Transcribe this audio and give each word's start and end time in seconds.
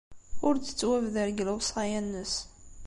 Ur 0.47 0.53
d-tettwabder 0.55 1.27
deg 1.29 1.43
lewṣaya-nnes. 1.47 2.33